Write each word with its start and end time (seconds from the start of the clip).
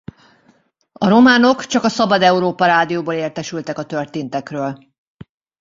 A 0.91 1.07
románok 1.07 1.65
csak 1.65 1.83
a 1.83 1.89
Szabad 1.89 2.21
Európa 2.21 2.65
Rádióból 2.65 3.13
értesültek 3.13 3.77
a 3.77 3.85
történtekről. 3.85 4.77